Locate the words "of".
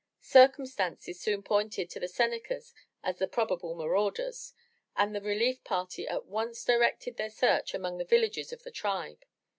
8.51-8.63